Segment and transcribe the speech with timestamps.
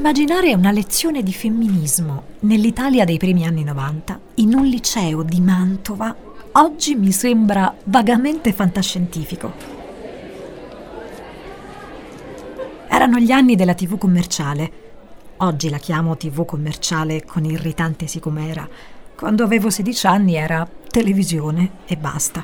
[0.00, 6.16] Immaginare una lezione di femminismo nell'Italia dei primi anni 90 in un liceo di Mantova
[6.52, 9.52] oggi mi sembra vagamente fantascientifico.
[12.88, 14.72] Erano gli anni della TV commerciale.
[15.36, 18.66] Oggi la chiamo TV commerciale con irritante sicumera.
[19.14, 22.42] Quando avevo 16 anni era televisione e basta.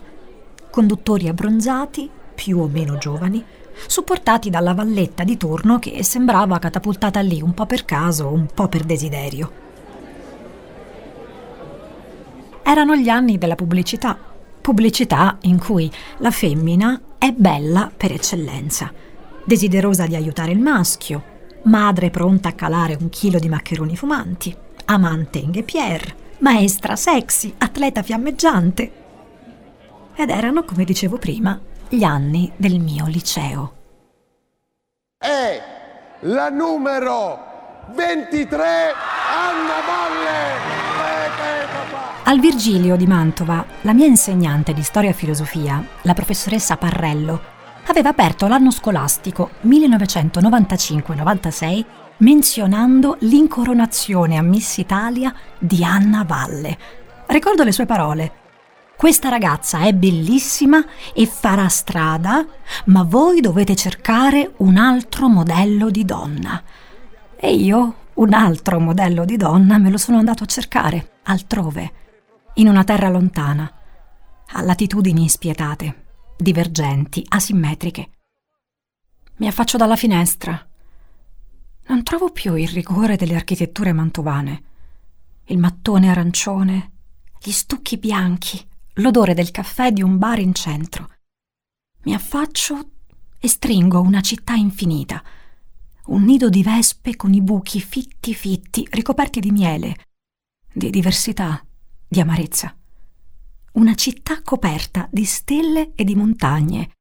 [0.69, 3.43] Conduttori abbronzati, più o meno giovani,
[3.87, 8.69] supportati dalla valletta di turno che sembrava catapultata lì un po' per caso, un po'
[8.69, 9.65] per desiderio.
[12.63, 14.19] Erano gli anni della pubblicità,
[14.61, 18.93] pubblicità in cui la femmina è bella per eccellenza,
[19.45, 21.23] desiderosa di aiutare il maschio,
[21.63, 24.55] madre pronta a calare un chilo di maccheroni fumanti,
[24.87, 28.93] amante in Pierre, maestra sexy, atleta fiammeggiante.
[30.17, 31.59] Ed erano, come dicevo prima,
[31.89, 33.73] gli anni del mio liceo.
[35.19, 35.63] È
[36.21, 37.39] la numero
[37.95, 38.93] 23
[39.33, 40.85] Anna Valle!
[42.25, 47.41] Al Virgilio di Mantova, la mia insegnante di storia e filosofia, la professoressa Parrello,
[47.87, 51.85] aveva aperto l'anno scolastico 1995-96
[52.19, 56.77] menzionando l'incoronazione a Miss Italia di Anna Valle.
[57.27, 58.33] Ricordo le sue parole.
[58.97, 62.47] Questa ragazza è bellissima e farà strada,
[62.87, 66.63] ma voi dovete cercare un altro modello di donna.
[67.37, 71.93] E io un altro modello di donna me lo sono andato a cercare altrove,
[72.55, 73.71] in una terra lontana,
[74.53, 76.05] a latitudini spietate,
[76.39, 78.11] divergenti, asimmetriche.
[79.37, 80.67] Mi affaccio dalla finestra.
[81.89, 84.63] Non trovo più il rigore delle architetture mantovane,
[85.49, 86.93] il mattone arancione,
[87.39, 88.67] gli stucchi bianchi,
[88.97, 91.11] l'odore del caffè di un bar in centro.
[92.03, 92.91] Mi affaccio
[93.39, 95.23] e stringo una città infinita,
[96.07, 99.97] un nido di vespe con i buchi fitti fitti, ricoperti di miele,
[100.73, 101.65] di diversità,
[102.07, 102.75] di amarezza.
[103.73, 106.93] Una città coperta di stelle e di montagne,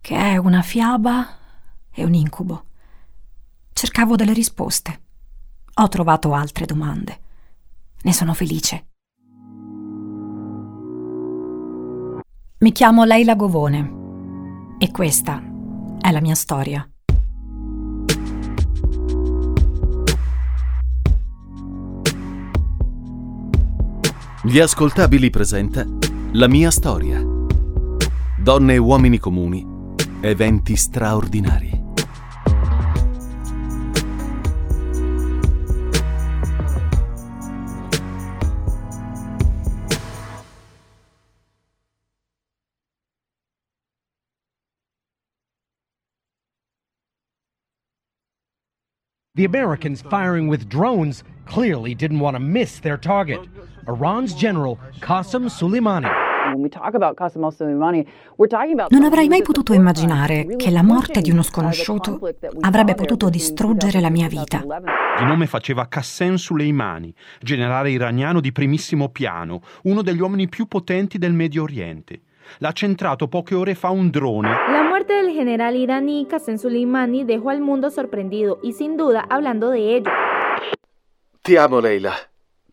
[0.00, 1.38] che è una fiaba
[1.90, 2.66] e un incubo.
[3.72, 5.00] Cercavo delle risposte.
[5.74, 7.20] Ho trovato altre domande.
[8.02, 8.93] Ne sono felice.
[12.64, 15.38] Mi chiamo Leila Govone e questa
[16.00, 16.88] è la mia storia.
[24.44, 25.86] Gli ascoltabili presenta
[26.32, 27.22] La mia storia.
[28.38, 29.66] Donne e uomini comuni,
[30.22, 31.83] eventi straordinari.
[49.36, 53.40] The Americans firing with drones clearly didn't want to miss their target.
[53.88, 56.06] Iran's general Qasem Soleimani.
[58.90, 62.20] Non avrei mai potuto immaginare che la morte di uno sconosciuto
[62.60, 64.58] avrebbe potuto distruggere la mia vita.
[65.18, 71.18] Di nome faceva Qassem Soleimani, generale iraniano di primissimo piano, uno degli uomini più potenti
[71.18, 72.20] del Medio Oriente.
[72.58, 74.48] L'ha centrato poche ore fa un drone.
[74.48, 79.70] La muerte del general iraní Qasem Soleimani dejó al mundo sorprendido y sin duda hablando
[79.70, 80.10] de ello.
[81.40, 82.14] Ti amo, Leila.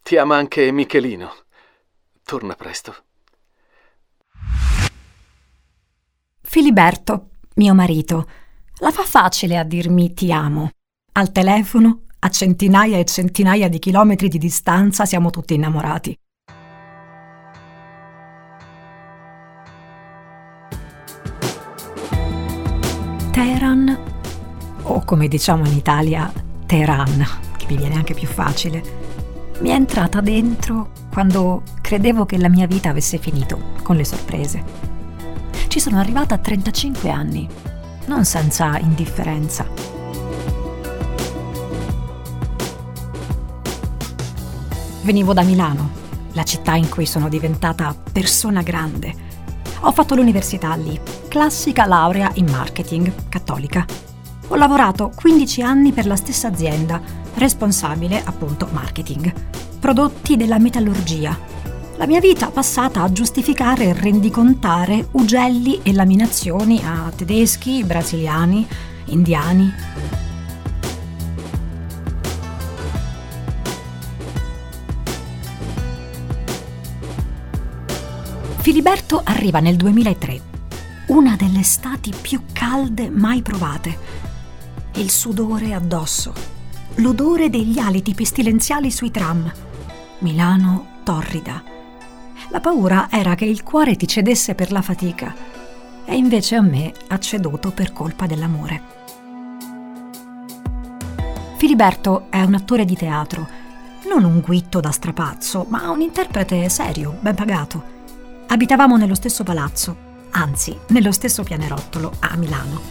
[0.01, 1.31] Ti ama anche Michelino.
[2.23, 2.95] Torna presto.
[6.41, 8.27] Filiberto, mio marito,
[8.79, 10.71] la fa facile a dirmi ti amo.
[11.13, 16.15] Al telefono, a centinaia e centinaia di chilometri di distanza, siamo tutti innamorati.
[23.41, 23.97] Teheran,
[24.83, 26.31] o come diciamo in Italia,
[26.67, 28.83] Teheran, che mi viene anche più facile,
[29.61, 34.63] mi è entrata dentro quando credevo che la mia vita avesse finito con le sorprese.
[35.67, 37.49] Ci sono arrivata a 35 anni,
[38.05, 39.65] non senza indifferenza.
[45.01, 45.89] Venivo da Milano,
[46.33, 49.29] la città in cui sono diventata persona grande
[49.83, 50.99] ho fatto l'università lì,
[51.31, 53.85] classica laurea in marketing, cattolica.
[54.49, 57.01] Ho lavorato 15 anni per la stessa azienda,
[57.35, 59.33] responsabile appunto marketing.
[59.79, 61.39] Prodotti della metallurgia.
[61.95, 68.67] La mia vita passata a giustificare e rendicontare ugelli e laminazioni a tedeschi, brasiliani,
[69.05, 69.73] indiani.
[78.57, 80.41] Filiberto arriva nel 2003,
[81.11, 83.97] una delle estati più calde mai provate.
[84.93, 86.33] Il sudore addosso,
[86.95, 89.51] l'odore degli aliti pestilenziali sui tram.
[90.19, 91.61] Milano torrida.
[92.47, 95.35] La paura era che il cuore ti cedesse per la fatica
[96.05, 98.81] e invece a me ha ceduto per colpa dell'amore.
[101.57, 103.47] Filiberto è un attore di teatro,
[104.07, 107.99] non un guitto da strapazzo, ma un interprete serio, ben pagato.
[108.47, 112.81] Abitavamo nello stesso palazzo, anzi, nello stesso pianerottolo a Milano.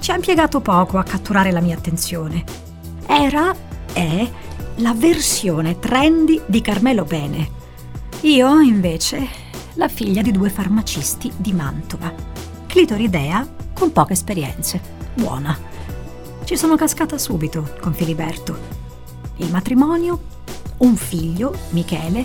[0.00, 2.44] Ci ha impiegato poco a catturare la mia attenzione.
[3.06, 3.54] Era,
[3.92, 4.30] è,
[4.76, 7.50] la versione trendy di Carmelo Bene.
[8.22, 9.28] Io, invece,
[9.74, 12.12] la figlia di due farmacisti di Mantova.
[12.66, 14.80] Clitoridea con poche esperienze.
[15.14, 15.56] Buona.
[16.44, 18.76] Ci sono cascata subito con Filiberto.
[19.36, 20.20] Il matrimonio,
[20.78, 22.24] un figlio, Michele,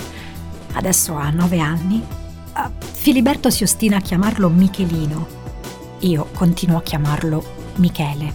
[0.74, 2.04] adesso ha nove anni.
[2.56, 5.28] Uh, Filiberto si ostina a chiamarlo Michelino.
[6.00, 7.44] Io continuo a chiamarlo
[7.76, 8.34] Michele.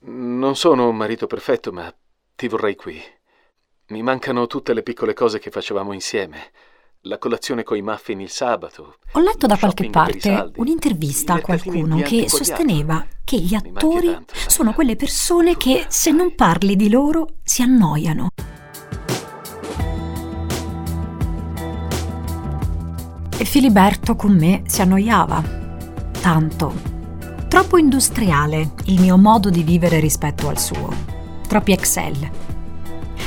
[0.00, 1.92] Non sono un marito perfetto, ma
[2.36, 3.00] ti vorrei qui.
[3.88, 6.50] Mi mancano tutte le piccole cose che facevamo insieme
[7.06, 8.96] la colazione coi muffin il sabato.
[9.12, 14.72] Ho letto da qualche parte un'intervista a qualcuno che sosteneva che gli attori tanto, sono
[14.72, 18.28] quelle persone che se non parli di loro si annoiano.
[23.36, 25.42] E Filiberto con me si annoiava.
[26.20, 26.72] Tanto.
[27.48, 30.88] Troppo industriale il mio modo di vivere rispetto al suo.
[31.46, 32.30] Troppi Excel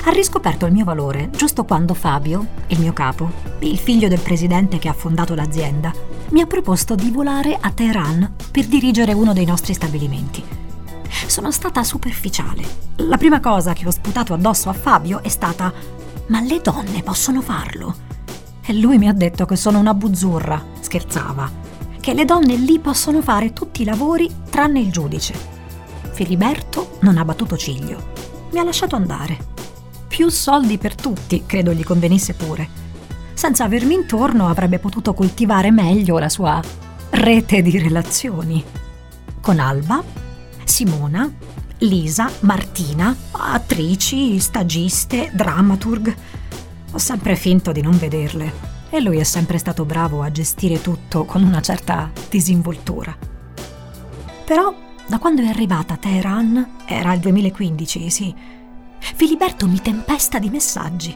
[0.07, 4.77] ha riscoperto il mio valore giusto quando Fabio, il mio capo, il figlio del presidente
[4.77, 5.91] che ha fondato l'azienda,
[6.29, 10.41] mi ha proposto di volare a Teheran per dirigere uno dei nostri stabilimenti.
[11.27, 12.63] Sono stata superficiale.
[12.95, 15.73] La prima cosa che ho sputato addosso a Fabio è stata
[16.27, 18.06] ma le donne possono farlo?
[18.67, 21.49] E lui mi ha detto che sono una buzzurra, scherzava,
[21.99, 25.33] che le donne lì possono fare tutti i lavori tranne il giudice.
[26.11, 28.13] Filiberto non ha battuto ciglio.
[28.51, 29.55] Mi ha lasciato andare
[30.17, 32.67] più soldi per tutti, credo gli convenisse pure.
[33.35, 36.59] Senza avermi intorno avrebbe potuto coltivare meglio la sua
[37.11, 38.63] rete di relazioni.
[39.39, 40.03] Con Alba,
[40.63, 41.31] Simona,
[41.81, 46.15] Lisa, Martina, attrici, stagiste, dramaturg.
[46.91, 51.25] Ho sempre finto di non vederle e lui è sempre stato bravo a gestire tutto
[51.25, 53.15] con una certa disinvoltura.
[54.45, 54.73] Però,
[55.05, 58.33] da quando è arrivata a Teheran, era il 2015, sì,
[58.99, 61.13] Filiberto mi tempesta di messaggi.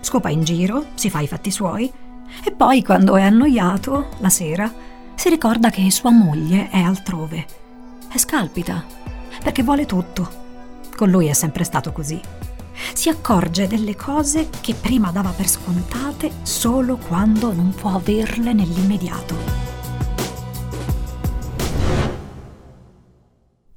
[0.00, 1.90] Scopa in giro, si fa i fatti suoi
[2.42, 4.72] e poi, quando è annoiato, la sera,
[5.14, 7.46] si ricorda che sua moglie è altrove.
[8.12, 8.84] E scalpita,
[9.42, 10.42] perché vuole tutto.
[10.94, 12.20] Con lui è sempre stato così.
[12.92, 19.36] Si accorge delle cose che prima dava per scontate solo quando non può averle nell'immediato.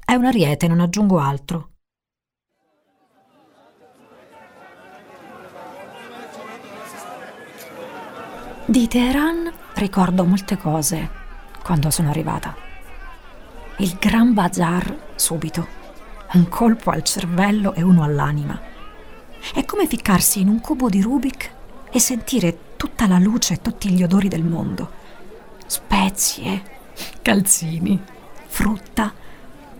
[0.04, 1.72] È un ariete, non aggiungo altro.
[8.70, 11.10] Di Teheran ricordo molte cose
[11.64, 12.56] quando sono arrivata.
[13.78, 15.68] Il Gran Bazar subito,
[16.34, 18.76] un colpo al cervello e uno all'anima.
[19.54, 21.52] È come ficcarsi in un cubo di Rubik
[21.90, 24.90] e sentire tutta la luce e tutti gli odori del mondo.
[25.66, 26.64] Spezie,
[27.22, 28.00] calzini,
[28.48, 29.14] frutta.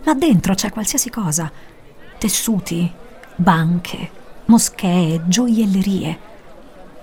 [0.02, 1.50] Là dentro c'è qualsiasi cosa.
[2.18, 2.90] Tessuti,
[3.36, 4.10] banche,
[4.46, 6.18] moschee, gioiellerie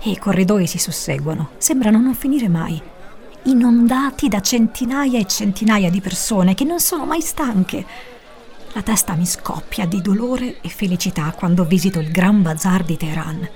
[0.02, 2.82] e i corridoi si susseguono, sembrano non finire mai,
[3.44, 7.86] inondati da centinaia e centinaia di persone che non sono mai stanche.
[8.76, 13.50] La testa mi scoppia di dolore e felicità quando visito il Gran Bazar di Teheran.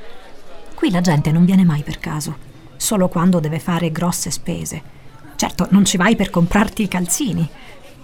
[0.74, 2.38] Qui la gente non viene mai per caso,
[2.78, 4.82] solo quando deve fare grosse spese.
[5.36, 7.46] Certo, non ci vai per comprarti i calzini.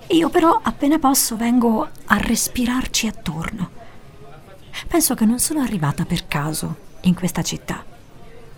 [0.08, 3.70] Io però appena posso vengo a respirarci attorno.
[4.86, 7.82] Penso che non sono arrivata per caso in questa città.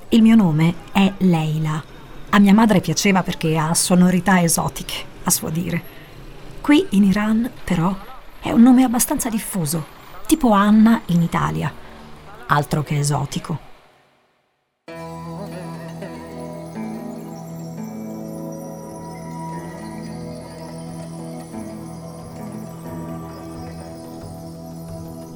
[0.10, 1.84] Il mio nome è Leila.
[2.30, 4.96] A mia madre piaceva perché ha sonorità esotiche,
[5.26, 5.96] a suo dire.
[6.60, 7.96] Qui in Iran, però,
[8.48, 9.86] è un nome abbastanza diffuso,
[10.26, 11.70] tipo Anna in Italia.
[12.48, 13.60] Altro che esotico.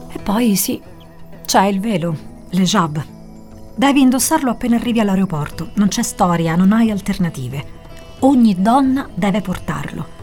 [0.10, 0.82] E poi sì,
[1.46, 2.16] c'è il velo,
[2.50, 3.04] le jab
[3.76, 7.80] Devi indossarlo appena arrivi all'aeroporto, non c'è storia, non hai alternative.
[8.20, 10.21] Ogni donna deve portarlo.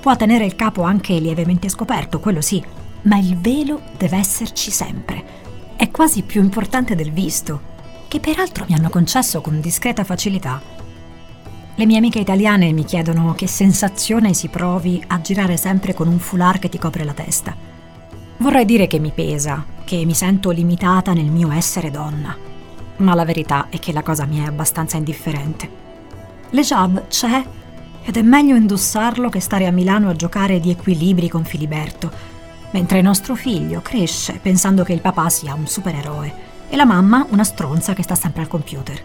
[0.00, 2.62] Può tenere il capo anche lievemente scoperto, quello sì,
[3.02, 5.24] ma il velo deve esserci sempre.
[5.76, 7.60] È quasi più importante del visto,
[8.06, 10.60] che peraltro mi hanno concesso con discreta facilità.
[11.74, 16.18] Le mie amiche italiane mi chiedono che sensazione si provi a girare sempre con un
[16.18, 17.54] foulard che ti copre la testa.
[18.38, 22.36] Vorrei dire che mi pesa, che mi sento limitata nel mio essere donna,
[22.98, 25.70] ma la verità è che la cosa mi è abbastanza indifferente.
[26.50, 27.44] L'hijab c'è
[28.08, 32.10] ed è meglio indossarlo che stare a Milano a giocare di equilibri con Filiberto,
[32.70, 36.32] mentre nostro figlio cresce pensando che il papà sia un supereroe
[36.70, 38.98] e la mamma una stronza che sta sempre al computer.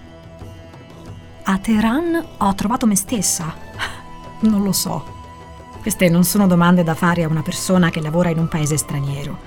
[1.43, 3.53] A Teheran ho trovato me stessa.
[4.39, 5.05] Non lo so.
[5.81, 9.37] Queste non sono domande da fare a una persona che lavora in un paese straniero.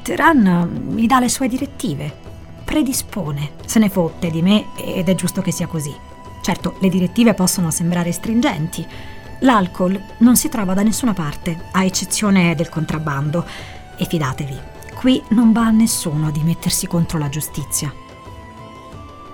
[0.00, 2.10] Teheran mi dà le sue direttive,
[2.64, 5.94] predispone, se ne fotte di me ed è giusto che sia così.
[6.40, 8.86] Certo, le direttive possono sembrare stringenti.
[9.40, 13.44] L'alcol non si trova da nessuna parte, a eccezione del contrabbando.
[13.96, 14.58] E fidatevi,
[14.94, 17.92] qui non va a nessuno di mettersi contro la giustizia.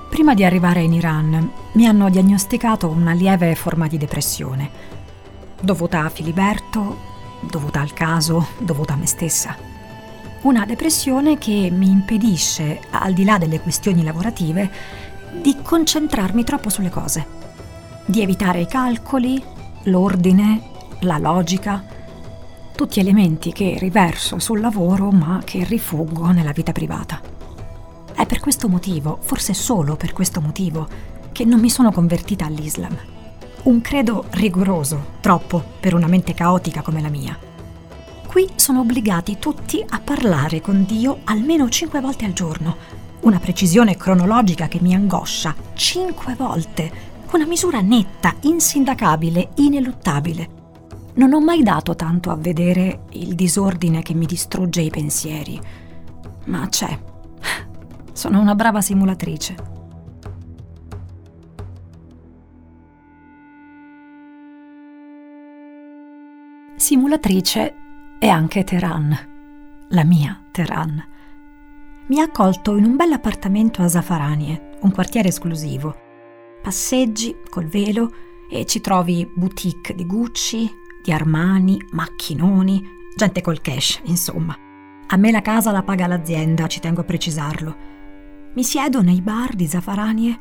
[0.08, 4.92] Prima di arrivare in Iran mi hanno diagnosticato una lieve forma di depressione
[5.64, 6.98] dovuta a Filiberto,
[7.40, 9.56] dovuta al caso, dovuta a me stessa.
[10.42, 14.70] Una depressione che mi impedisce, al di là delle questioni lavorative,
[15.40, 17.26] di concentrarmi troppo sulle cose,
[18.06, 19.42] di evitare i calcoli,
[19.84, 20.62] l'ordine,
[21.00, 21.84] la logica,
[22.74, 27.20] tutti elementi che riverso sul lavoro ma che rifuggo nella vita privata.
[28.14, 30.86] È per questo motivo, forse solo per questo motivo,
[31.32, 32.96] che non mi sono convertita all'Islam
[33.64, 37.38] un credo rigoroso, troppo per una mente caotica come la mia.
[38.26, 42.76] Qui sono obbligati tutti a parlare con Dio almeno cinque volte al giorno,
[43.24, 50.62] una precisione cronologica che mi angoscia, cinque volte, una misura netta, insindacabile, ineluttabile.
[51.14, 55.60] Non ho mai dato tanto a vedere il disordine che mi distrugge i pensieri,
[56.46, 56.98] ma c'è.
[58.12, 59.72] Sono una brava simulatrice.
[66.76, 67.74] simulatrice
[68.18, 69.16] è anche Teheran,
[69.88, 71.13] la mia Teheran.
[72.06, 75.96] Mi ha accolto in un bel appartamento a Zafaranie, un quartiere esclusivo.
[76.62, 78.12] Passeggi col velo
[78.50, 80.70] e ci trovi boutique di Gucci,
[81.02, 84.54] di Armani, macchinoni, gente col cash, insomma.
[85.06, 87.76] A me la casa la paga l'azienda, ci tengo a precisarlo.
[88.52, 90.38] Mi siedo nei bar di Zafaranie,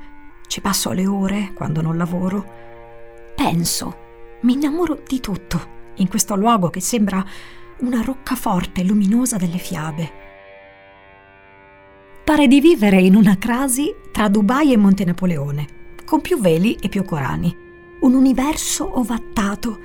[0.48, 2.46] ci passo le ore quando non lavoro.
[3.38, 3.96] Penso,
[4.41, 5.62] mi innamoro di tutto
[5.96, 7.24] in questo luogo che sembra
[7.79, 10.23] una roccaforte luminosa delle fiabe.
[12.24, 15.68] Pare di vivere in una crasi tra Dubai e Monte Napoleone,
[16.06, 17.53] con più veli e più corani.
[18.00, 19.77] Un universo ovattato,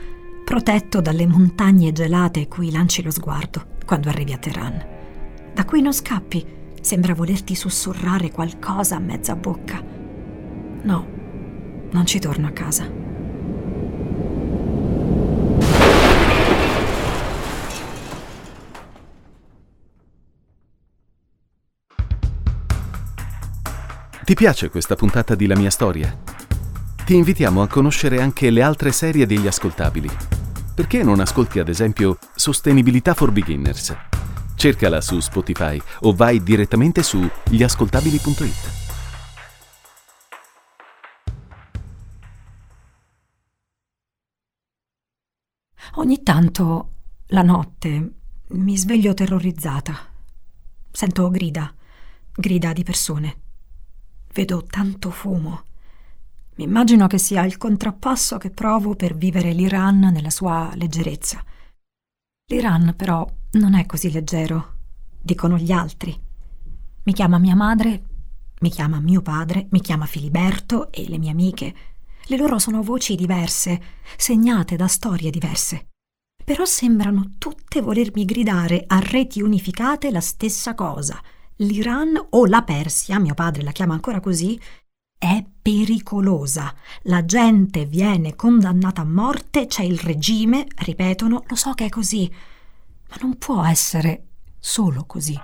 [0.44, 4.86] protetto dalle montagne gelate cui lanci lo sguardo quando arrivi a Teheran.
[5.52, 6.46] Da cui non scappi,
[6.80, 9.82] sembra volerti sussurrare qualcosa a mezza bocca.
[10.82, 11.06] No,
[11.90, 12.88] non ci torno a casa.
[24.28, 26.14] Ti piace questa puntata di La mia storia?
[27.02, 30.10] Ti invitiamo a conoscere anche le altre serie degli ascoltabili.
[30.74, 33.96] Perché non ascolti ad esempio Sostenibilità for Beginners?
[34.54, 38.70] Cercala su Spotify o vai direttamente su gliascoltabili.it.
[45.94, 46.90] Ogni tanto,
[47.28, 48.12] la notte,
[48.48, 49.96] mi sveglio terrorizzata.
[50.92, 51.74] Sento grida,
[52.34, 53.46] grida di persone.
[54.38, 55.64] Vedo tanto fumo.
[56.58, 61.42] Mi immagino che sia il contrappasso che provo per vivere l'Iran nella sua leggerezza.
[62.46, 64.74] L'Iran però non è così leggero,
[65.20, 66.16] dicono gli altri.
[67.02, 68.02] Mi chiama mia madre,
[68.60, 71.74] mi chiama mio padre, mi chiama Filiberto e le mie amiche.
[72.26, 73.82] Le loro sono voci diverse,
[74.16, 75.88] segnate da storie diverse.
[76.44, 81.20] Però sembrano tutte volermi gridare a reti unificate la stessa cosa–
[81.58, 84.60] l'Iran o la Persia, mio padre la chiama ancora così,
[85.18, 86.72] è pericolosa.
[87.02, 92.32] La gente viene condannata a morte, c'è il regime, ripetono, lo so che è così,
[93.10, 94.26] ma non può essere
[94.58, 95.38] solo così.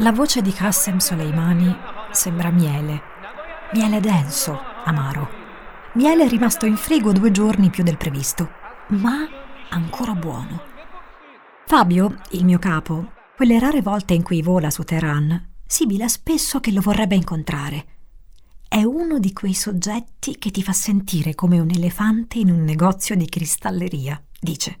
[0.00, 3.02] La voce di Qassem Soleimani sembra miele,
[3.72, 5.28] miele denso, amaro.
[5.94, 8.50] Miele rimasto in frigo due giorni più del previsto,
[8.88, 9.26] ma
[9.70, 10.62] ancora buono.
[11.66, 16.72] Fabio, il mio capo, quelle rare volte in cui vola su Teheran, sibila spesso che
[16.72, 17.86] lo vorrebbe incontrare.
[18.68, 23.16] È uno di quei soggetti che ti fa sentire come un elefante in un negozio
[23.16, 24.80] di cristalleria, dice.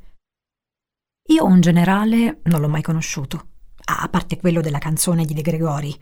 [1.28, 3.48] Io un generale non l'ho mai conosciuto.
[3.90, 5.94] a parte quello della canzone di De Gregori.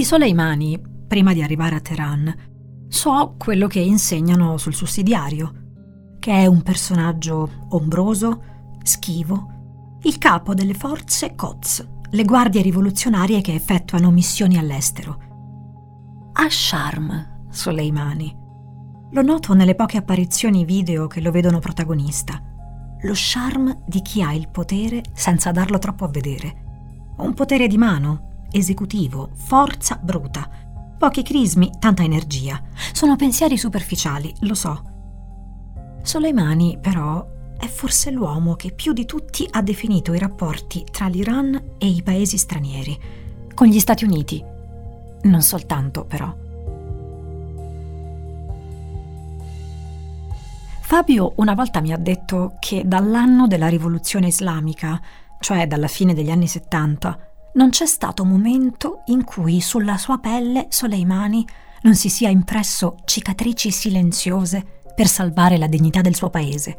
[0.00, 2.34] Di Soleimani, prima di arrivare a Teheran,
[2.88, 5.52] so quello che insegnano sul sussidiario,
[6.18, 13.52] che è un personaggio ombroso, schivo, il capo delle forze Quds, le guardie rivoluzionarie che
[13.52, 15.18] effettuano missioni all'estero.
[16.32, 18.34] Ha charme, Soleimani.
[19.10, 22.40] Lo noto nelle poche apparizioni video che lo vedono protagonista.
[23.02, 27.12] Lo charme di chi ha il potere senza darlo troppo a vedere.
[27.18, 30.48] Un potere di mano, esecutivo, forza bruta.
[30.98, 32.62] Pochi crismi, tanta energia.
[32.92, 34.82] Sono pensieri superficiali, lo so.
[36.02, 37.26] Soleimani, però,
[37.58, 42.02] è forse l'uomo che più di tutti ha definito i rapporti tra l'Iran e i
[42.02, 42.98] paesi stranieri,
[43.54, 44.42] con gli Stati Uniti.
[45.22, 46.34] Non soltanto, però.
[50.80, 55.00] Fabio una volta mi ha detto che dall'anno della rivoluzione islamica,
[55.38, 60.66] cioè dalla fine degli anni 70, non c'è stato momento in cui sulla sua pelle
[60.68, 61.44] Soleimani
[61.82, 64.64] non si sia impresso cicatrici silenziose
[64.94, 66.76] per salvare la dignità del suo paese,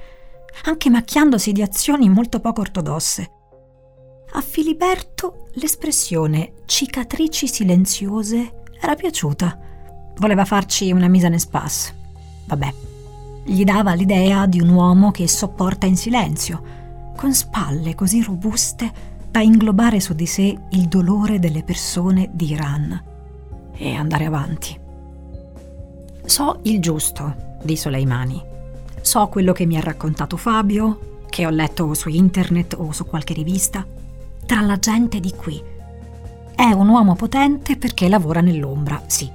[0.66, 3.32] anche macchiandosi di azioni molto poco ortodosse.
[4.34, 9.60] A Filiberto l'espressione cicatrici silenziose era piaciuta.
[10.18, 11.94] Voleva farci una mise en espace.
[12.46, 12.74] Vabbè,
[13.44, 19.40] gli dava l'idea di un uomo che sopporta in silenzio, con spalle così robuste da
[19.40, 23.02] inglobare su di sé il dolore delle persone di Iran
[23.74, 24.78] e andare avanti.
[26.26, 28.44] So il giusto di Soleimani.
[29.00, 33.34] So quello che mi ha raccontato Fabio, che ho letto su internet o su qualche
[33.34, 33.86] rivista,
[34.46, 35.64] tra la gente di qui.
[36.54, 39.32] È un uomo potente perché lavora nell'ombra, sì.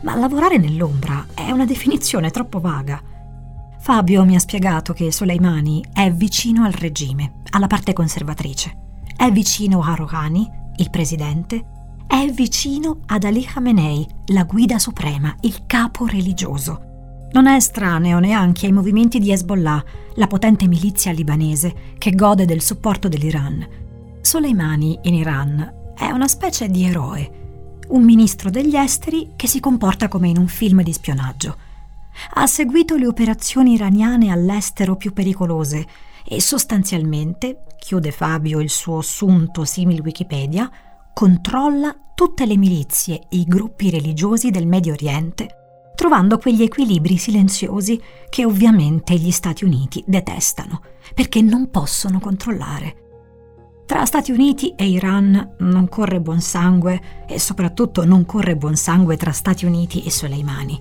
[0.00, 3.02] Ma lavorare nell'ombra è una definizione troppo vaga.
[3.80, 8.84] Fabio mi ha spiegato che Soleimani è vicino al regime, alla parte conservatrice.
[9.26, 11.64] È vicino a Rouhani, il presidente,
[12.06, 17.26] è vicino ad Ali Khamenei, la guida suprema, il capo religioso.
[17.32, 19.84] Non è estraneo neanche ai movimenti di Hezbollah,
[20.14, 23.66] la potente milizia libanese che gode del supporto dell'Iran.
[24.20, 30.06] Soleimani in Iran è una specie di eroe, un ministro degli esteri che si comporta
[30.06, 31.56] come in un film di spionaggio.
[32.34, 35.84] Ha seguito le operazioni iraniane all'estero più pericolose
[36.28, 40.70] e sostanzialmente, chiude Fabio il suo assunto simil Wikipedia,
[41.12, 45.60] controlla tutte le milizie e i gruppi religiosi del Medio Oriente
[45.96, 50.82] trovando quegli equilibri silenziosi che ovviamente gli Stati Uniti detestano,
[51.14, 52.96] perché non possono controllare.
[53.86, 59.16] Tra Stati Uniti e Iran non corre buon sangue e soprattutto non corre buon sangue
[59.16, 60.80] tra Stati Uniti e Soleimani.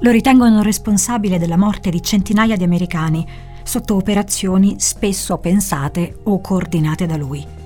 [0.00, 3.26] Lo ritengono responsabile della morte di centinaia di americani
[3.64, 7.60] sotto operazioni spesso pensate o coordinate da lui.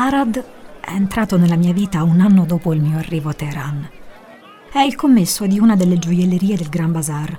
[0.00, 0.42] Arad
[0.80, 3.97] è entrato nella mia vita un anno dopo il mio arrivo a Teheran.
[4.70, 7.38] È il commesso di una delle gioiellerie del Gran Bazar.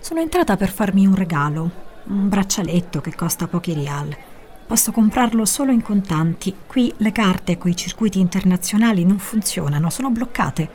[0.00, 1.70] Sono entrata per farmi un regalo,
[2.04, 4.16] un braccialetto che costa pochi rial.
[4.66, 6.54] Posso comprarlo solo in contanti.
[6.66, 10.70] Qui le carte coi circuiti internazionali non funzionano, sono bloccate.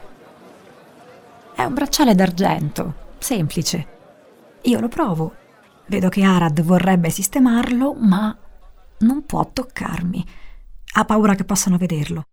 [1.55, 3.87] È un bracciale d'argento, semplice.
[4.61, 5.35] Io lo provo.
[5.87, 8.35] Vedo che Arad vorrebbe sistemarlo, ma
[8.99, 10.25] non può toccarmi
[10.95, 12.25] ha paura che possano vederlo.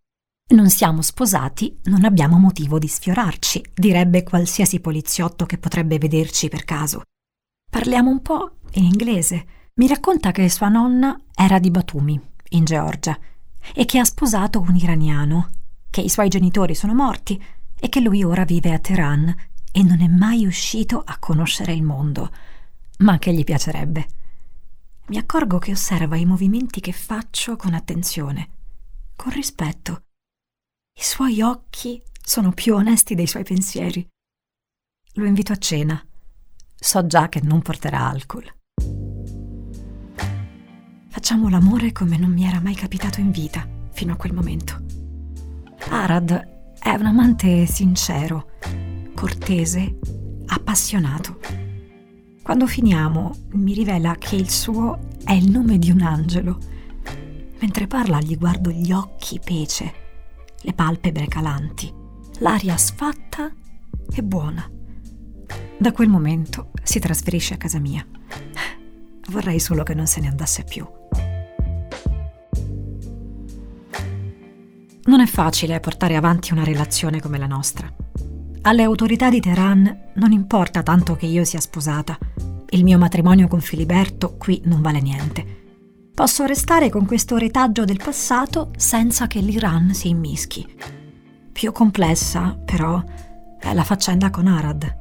[0.50, 6.64] Non siamo sposati, non abbiamo motivo di sfiorarci, direbbe qualsiasi poliziotto che potrebbe vederci per
[6.64, 7.02] caso.
[7.70, 9.46] Parliamo un po' in inglese.
[9.74, 13.16] Mi racconta che sua nonna era di Batumi, in Georgia,
[13.72, 15.50] e che ha sposato un iraniano,
[15.88, 17.40] che i suoi genitori sono morti
[17.78, 19.34] e che lui ora vive a Teheran
[19.70, 22.30] e non è mai uscito a conoscere il mondo,
[22.98, 24.06] ma che gli piacerebbe
[25.10, 28.48] mi accorgo che osserva i movimenti che faccio con attenzione,
[29.16, 30.04] con rispetto.
[31.00, 34.06] I suoi occhi sono più onesti dei suoi pensieri.
[35.14, 35.98] Lo invito a cena.
[36.78, 38.44] So già che non porterà alcol.
[41.08, 44.78] Facciamo l'amore come non mi era mai capitato in vita, fino a quel momento.
[45.88, 48.50] Arad è un amante sincero,
[49.14, 50.00] cortese,
[50.48, 51.40] appassionato.
[52.42, 56.58] Quando finiamo, mi rivela che il suo è il nome di un angelo.
[57.58, 59.99] Mentre parla gli guardo gli occhi pece,
[60.62, 61.92] le palpebre calanti,
[62.38, 63.50] l'aria sfatta
[64.12, 64.68] e buona.
[65.78, 68.06] Da quel momento si trasferisce a casa mia.
[69.30, 70.86] Vorrei solo che non se ne andasse più.
[75.04, 77.92] Non è facile portare avanti una relazione come la nostra.
[78.62, 82.18] Alle autorità di Teheran non importa tanto che io sia sposata.
[82.68, 85.59] Il mio matrimonio con Filiberto qui non vale niente.
[86.20, 90.66] Posso restare con questo retaggio del passato senza che l'Iran si immischi.
[91.50, 93.02] Più complessa, però,
[93.58, 94.98] è la faccenda con Arad.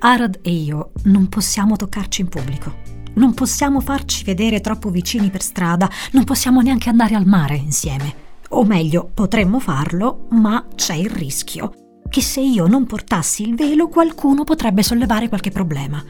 [0.00, 2.74] Arad e io non possiamo toccarci in pubblico.
[3.14, 8.14] Non possiamo farci vedere troppo vicini per strada, non possiamo neanche andare al mare insieme.
[8.50, 11.72] O meglio, potremmo farlo, ma c'è il rischio
[12.10, 16.04] che se io non portassi il velo qualcuno potrebbe sollevare qualche problema.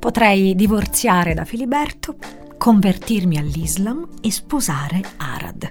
[0.00, 2.16] Potrei divorziare da Filiberto,
[2.56, 5.70] convertirmi all'Islam e sposare Arad.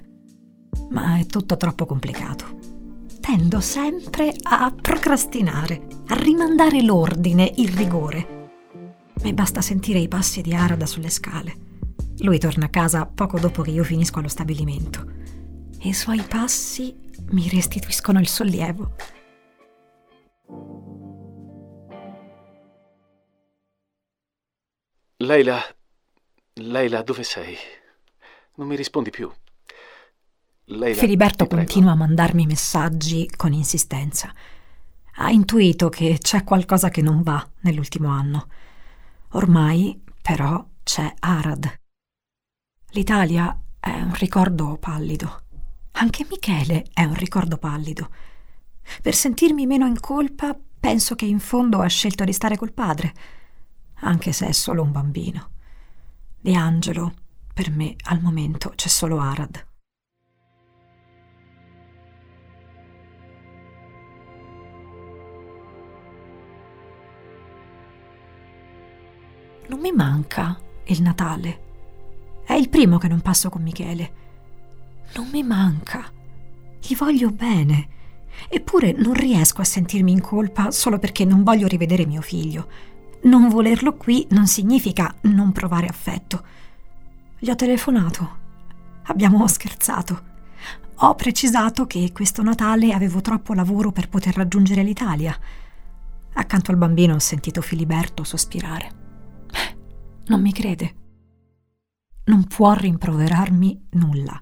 [0.92, 2.60] Ma è tutto troppo complicato.
[3.20, 8.52] Tendo sempre a procrastinare, a rimandare l'ordine, il rigore.
[9.24, 11.56] Mi basta sentire i passi di Arad sulle scale.
[12.20, 15.06] Lui torna a casa poco dopo che io finisco allo stabilimento
[15.80, 16.96] e i suoi passi
[17.32, 18.92] mi restituiscono il sollievo.
[25.22, 25.62] Leila,
[26.54, 27.54] Leila, dove sei?
[28.56, 29.30] Non mi rispondi più.
[30.64, 34.34] Leila, Filiberto continua a mandarmi messaggi con insistenza.
[35.16, 38.48] Ha intuito che c'è qualcosa che non va nell'ultimo anno.
[39.32, 41.80] Ormai, però, c'è Arad.
[42.92, 45.42] L'Italia è un ricordo pallido.
[45.92, 48.10] Anche Michele è un ricordo pallido.
[49.02, 53.14] Per sentirmi meno in colpa, penso che in fondo ha scelto di stare col padre,
[54.02, 55.50] anche se è solo un bambino.
[56.40, 57.14] Di Angelo,
[57.54, 59.68] per me, al momento c'è solo Arad.
[69.68, 71.68] Non mi manca il Natale.
[72.44, 74.28] È il primo che non passo con Michele
[75.16, 76.12] non mi manca.
[76.82, 77.98] Gli voglio bene.
[78.48, 82.68] Eppure non riesco a sentirmi in colpa solo perché non voglio rivedere mio figlio.
[83.22, 86.44] Non volerlo qui non significa non provare affetto.
[87.38, 88.38] Gli ho telefonato.
[89.04, 90.28] Abbiamo scherzato.
[91.02, 95.38] Ho precisato che questo Natale avevo troppo lavoro per poter raggiungere l'Italia.
[96.34, 98.92] Accanto al bambino ho sentito Filiberto sospirare.
[100.28, 100.96] Non mi crede.
[102.26, 104.42] Non può rimproverarmi nulla.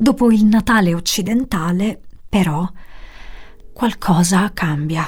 [0.00, 2.66] Dopo il Natale occidentale, però,
[3.70, 5.06] qualcosa cambia.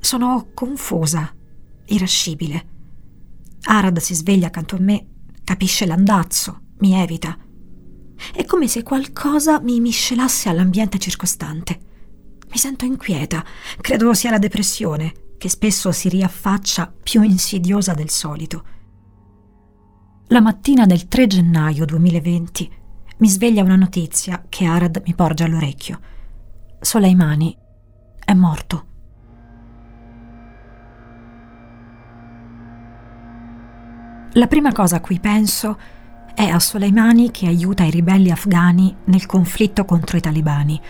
[0.00, 1.30] Sono confusa,
[1.84, 2.68] irascibile.
[3.64, 5.06] Arad si sveglia accanto a me,
[5.44, 7.36] capisce l'andazzo, mi evita.
[8.32, 11.78] È come se qualcosa mi miscelasse all'ambiente circostante.
[12.50, 13.44] Mi sento inquieta,
[13.82, 18.64] credo sia la depressione, che spesso si riaffaccia più insidiosa del solito.
[20.28, 22.78] La mattina del 3 gennaio 2020
[23.20, 26.00] mi sveglia una notizia che Arad mi porge all'orecchio.
[26.80, 27.54] Soleimani
[28.24, 28.84] è morto.
[34.34, 35.78] La prima cosa a cui penso
[36.34, 40.80] è a Soleimani che aiuta i ribelli afghani nel conflitto contro i talibani.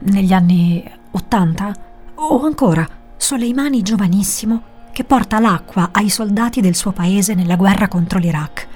[0.00, 1.74] Negli anni 80
[2.16, 8.18] o ancora Soleimani giovanissimo che porta l'acqua ai soldati del suo paese nella guerra contro
[8.18, 8.68] l'Iraq.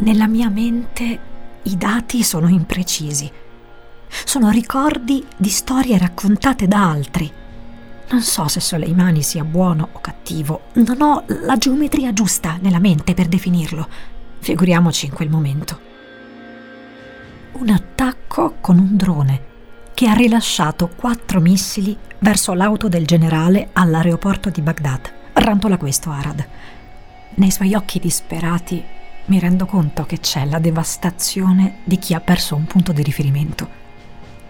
[0.00, 1.28] Nella mia mente
[1.64, 3.30] i dati sono imprecisi.
[4.24, 7.30] Sono ricordi di storie raccontate da altri.
[8.10, 13.14] Non so se Soleimani sia buono o cattivo, non ho la geometria giusta nella mente
[13.14, 13.88] per definirlo.
[14.40, 15.78] Figuriamoci in quel momento.
[17.52, 19.48] Un attacco con un drone
[19.94, 25.12] che ha rilasciato quattro missili verso l'auto del generale all'aeroporto di Baghdad.
[25.34, 26.48] Rantola questo Arad.
[27.34, 28.82] Nei suoi occhi disperati
[29.30, 33.78] mi rendo conto che c'è la devastazione di chi ha perso un punto di riferimento.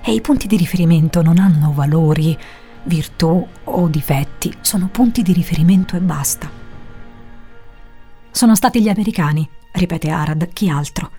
[0.01, 2.37] E i punti di riferimento non hanno valori,
[2.85, 6.51] virtù o difetti, sono punti di riferimento e basta.
[8.31, 11.11] Sono stati gli americani, ripete Arad, chi altro.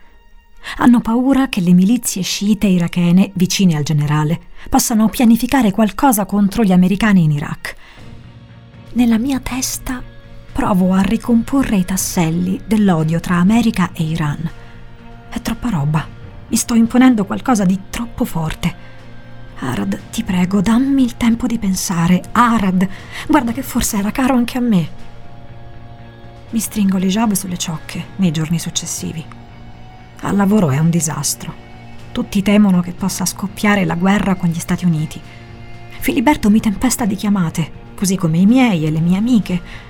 [0.77, 6.71] Hanno paura che le milizie sciite irachene, vicine al generale, possano pianificare qualcosa contro gli
[6.71, 7.75] americani in Iraq.
[8.93, 10.10] Nella mia testa
[10.61, 14.47] provo a ricomporre i tasselli dell'odio tra America e Iran.
[15.27, 16.07] È troppa roba.
[16.49, 18.75] Mi sto imponendo qualcosa di troppo forte.
[19.57, 22.21] Arad, ti prego, dammi il tempo di pensare.
[22.33, 22.87] Arad,
[23.27, 24.89] guarda che forse era caro anche a me.
[26.51, 29.25] Mi stringo le jab sulle ciocche nei giorni successivi.
[30.19, 31.51] Al lavoro è un disastro.
[32.11, 35.19] Tutti temono che possa scoppiare la guerra con gli Stati Uniti.
[35.97, 39.89] Filiberto mi tempesta di chiamate, così come i miei e le mie amiche.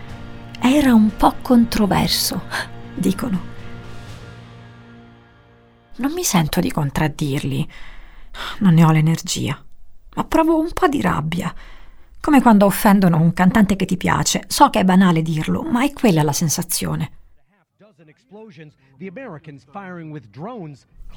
[0.64, 2.44] Era un po' controverso,
[2.94, 3.50] dicono.
[5.98, 7.68] Non mi sento di contraddirli.
[8.60, 9.60] Non ne ho l'energia.
[10.16, 11.52] Ma provo un po' di rabbia.
[12.20, 14.44] Come quando offendono un cantante che ti piace.
[14.48, 17.12] So che è banale dirlo, ma è quella la sensazione.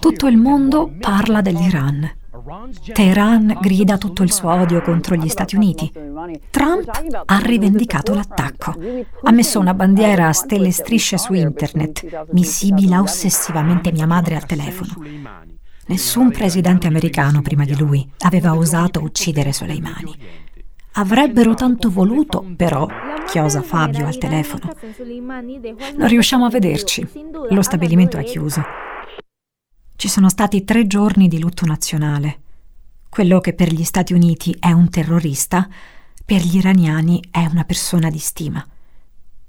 [0.01, 2.11] Tutto il mondo parla dell'Iran.
[2.94, 5.92] Teheran grida tutto il suo odio contro gli Stati Uniti.
[6.51, 6.90] Trump
[7.27, 8.75] ha rivendicato l'attacco.
[9.23, 12.27] Ha messo una bandiera a stelle e strisce su internet.
[12.33, 15.05] Mi sibila ossessivamente mia madre al telefono.
[15.87, 20.16] Nessun presidente americano prima di lui aveva osato uccidere Soleimani.
[20.92, 22.87] Avrebbero tanto voluto, però,
[23.27, 24.73] chiosa Fabio al telefono.
[25.97, 27.07] Non riusciamo a vederci.
[27.51, 28.63] Lo stabilimento è chiuso.
[29.97, 32.41] Ci sono stati tre giorni di lutto nazionale.
[33.09, 35.69] Quello che per gli Stati Uniti è un terrorista,
[36.25, 38.65] per gli iraniani è una persona di stima.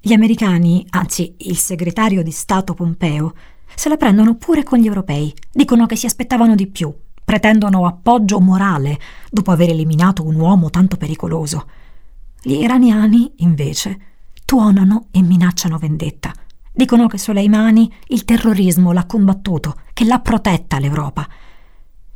[0.00, 3.34] Gli americani, anzi il segretario di Stato Pompeo,
[3.74, 5.34] se la prendono pure con gli europei.
[5.50, 8.98] Dicono che si aspettavano di più, pretendono appoggio morale
[9.30, 11.66] dopo aver eliminato un uomo tanto pericoloso.
[12.46, 13.98] Gli iraniani, invece,
[14.44, 16.32] tuonano e minacciano vendetta.
[16.72, 21.28] Dicono che Soleimani il terrorismo l'ha combattuto, che l'ha protetta l'Europa.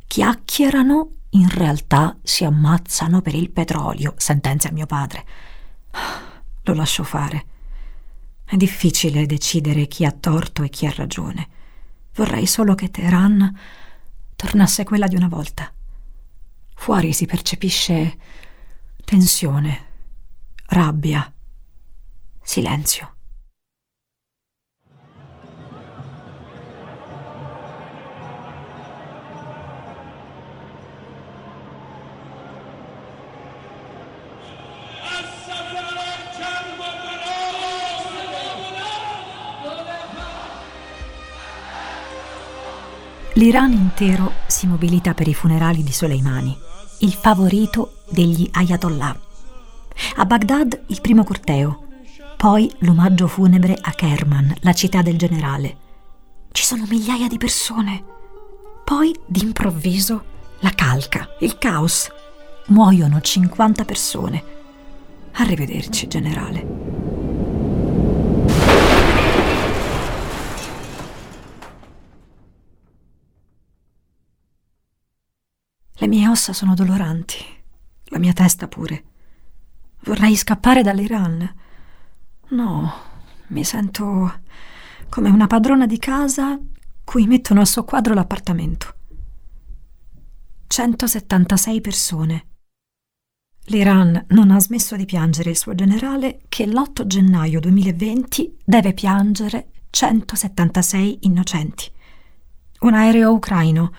[0.07, 5.25] Chiacchierano, in realtà si ammazzano per il petrolio, sentenzia mio padre.
[6.63, 7.45] Lo lascio fare.
[8.45, 11.49] È difficile decidere chi ha torto e chi ha ragione.
[12.15, 13.53] Vorrei solo che Teheran
[14.37, 15.69] tornasse quella di una volta.
[16.73, 18.17] Fuori si percepisce
[19.03, 19.89] tensione,
[20.71, 21.29] rabbia,
[22.41, 23.09] silenzio.
[43.33, 46.57] L'Iran intero si mobilita per i funerali di Soleimani,
[46.99, 49.30] il favorito degli Ayatollah.
[50.15, 51.87] A Baghdad il primo corteo,
[52.37, 55.77] poi l'omaggio funebre a Kerman, la città del generale.
[56.51, 58.03] Ci sono migliaia di persone.
[58.83, 60.23] Poi, d'improvviso,
[60.61, 62.09] la calca, il caos.
[62.67, 64.43] Muoiono 50 persone.
[65.33, 66.65] Arrivederci, generale.
[75.93, 77.37] Le mie ossa sono doloranti,
[78.05, 79.10] la mia testa pure.
[80.03, 81.55] Vorrei scappare dall'Iran.
[82.49, 82.93] No,
[83.47, 84.41] mi sento
[85.09, 86.59] come una padrona di casa
[87.03, 88.95] cui mettono a soqquadro l'appartamento.
[90.67, 92.45] 176 persone.
[93.65, 99.69] L'Iran non ha smesso di piangere il suo generale che l'8 gennaio 2020 deve piangere
[99.91, 101.91] 176 innocenti.
[102.79, 103.93] Un aereo ucraino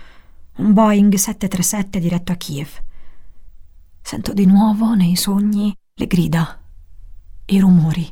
[0.57, 2.83] un Boeing 737 diretto a Kiev.
[4.01, 6.61] Sento di nuovo nei sogni le grida,
[7.47, 8.11] i rumori.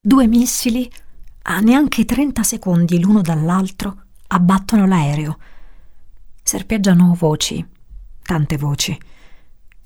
[0.00, 0.90] Due missili,
[1.42, 5.38] a neanche 30 secondi l'uno dall'altro, abbattono l'aereo.
[6.42, 7.64] Serpeggiano voci,
[8.22, 8.98] tante voci.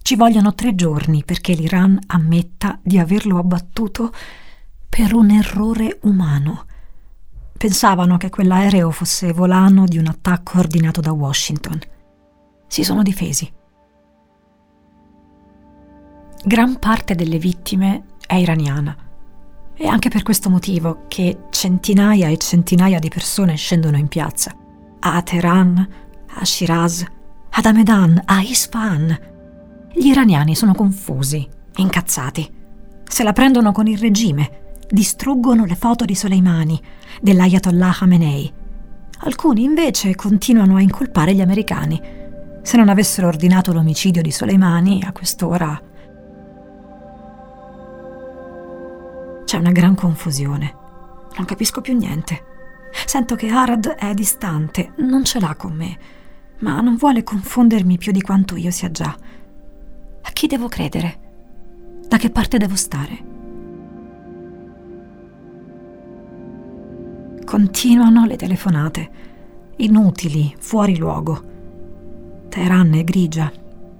[0.03, 4.13] Ci vogliono tre giorni perché l'Iran ammetta di averlo abbattuto
[4.89, 6.67] per un errore umano
[7.61, 11.79] Pensavano che quell'aereo fosse volano di un attacco ordinato da Washington.
[12.67, 13.53] Si sono difesi.
[16.43, 18.97] Gran parte delle vittime è iraniana.
[19.75, 24.57] È anche per questo motivo che centinaia e centinaia di persone scendono in piazza.
[25.01, 25.89] A Teheran,
[26.35, 27.05] a Shiraz,
[27.51, 29.19] ad Amedan, a Isfahan.
[29.93, 32.51] Gli iraniani sono confusi, incazzati.
[33.05, 36.81] Se la prendono con il regime distruggono le foto di Soleimani,
[37.21, 38.51] dell'Ayatollah Khamenei.
[39.25, 42.01] Alcuni invece continuano a incolpare gli americani.
[42.63, 45.89] Se non avessero ordinato l'omicidio di Soleimani, a quest'ora
[49.51, 50.77] c'è una gran confusione.
[51.37, 52.45] Non capisco più niente.
[53.05, 55.99] Sento che Arad è distante, non ce l'ha con me,
[56.61, 59.13] ma non vuole confondermi più di quanto io sia già.
[60.23, 61.19] A chi devo credere?
[62.07, 63.25] Da che parte devo stare?
[67.45, 69.11] Continuano le telefonate,
[69.79, 71.43] inutili, fuori luogo.
[72.49, 73.51] Teheran è grigia,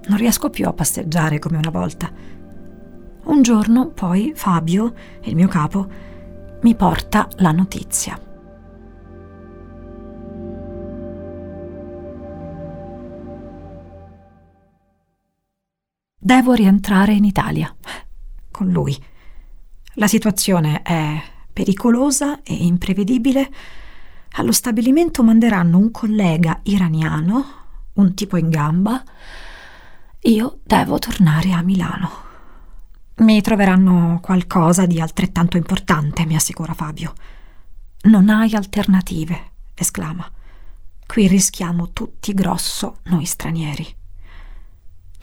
[0.07, 2.30] non riesco più a passeggiare come una volta.
[3.25, 5.89] Un giorno poi Fabio, il mio capo,
[6.63, 8.19] mi porta la notizia.
[16.23, 17.75] Devo rientrare in Italia
[18.51, 18.97] con lui.
[19.95, 21.21] La situazione è
[21.53, 23.51] pericolosa e imprevedibile.
[24.33, 27.45] Allo stabilimento manderanno un collega iraniano,
[27.95, 29.03] un tipo in gamba.
[30.21, 32.30] Io devo tornare a Milano.
[33.21, 37.13] Mi troveranno qualcosa di altrettanto importante, mi assicura Fabio.
[38.05, 40.27] Non hai alternative, esclama.
[41.07, 43.87] Qui rischiamo tutti grosso noi stranieri.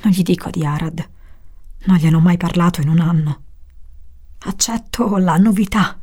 [0.04, 1.10] Non gli dico di Arad.
[1.86, 3.42] Non gliene ho mai parlato in un anno.
[4.40, 6.00] Accetto la novità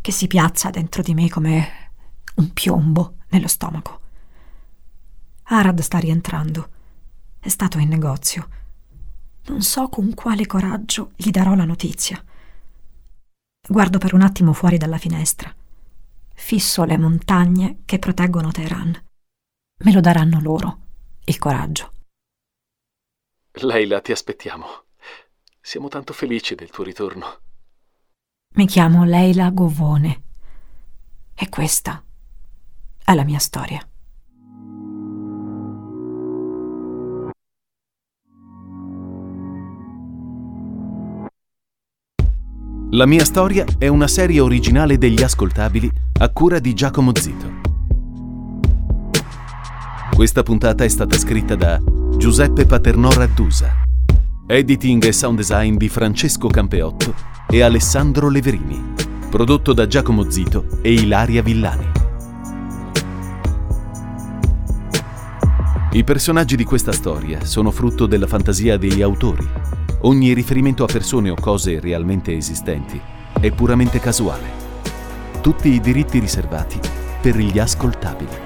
[0.00, 1.90] che si piazza dentro di me come
[2.36, 4.00] un piombo nello stomaco.
[5.42, 6.68] Arad sta rientrando.
[7.40, 8.48] È stato in negozio.
[9.46, 12.22] Non so con quale coraggio gli darò la notizia.
[13.66, 15.54] Guardo per un attimo fuori dalla finestra.
[16.34, 19.04] Fisso le montagne che proteggono Teheran.
[19.84, 20.78] Me lo daranno loro,
[21.24, 21.92] il coraggio.
[23.52, 24.66] Leila, ti aspettiamo.
[25.60, 27.40] Siamo tanto felici del tuo ritorno.
[28.56, 30.22] Mi chiamo Leila Govone
[31.34, 32.02] e questa
[33.04, 33.86] è la mia storia.
[42.94, 47.52] La mia storia è una serie originale degli ascoltabili a cura di Giacomo Zito.
[50.14, 51.80] Questa puntata è stata scritta da
[52.16, 53.82] Giuseppe Paternò Raddusa.
[54.46, 57.12] Editing e sound design di Francesco Campeotto
[57.48, 58.92] e Alessandro Leverini.
[59.28, 61.90] Prodotto da Giacomo Zito e Ilaria Villani.
[65.90, 69.82] I personaggi di questa storia sono frutto della fantasia degli autori.
[70.06, 73.00] Ogni riferimento a persone o cose realmente esistenti
[73.40, 74.62] è puramente casuale.
[75.40, 76.78] Tutti i diritti riservati
[77.22, 78.43] per gli ascoltabili.